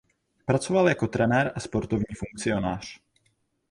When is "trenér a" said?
1.07-1.59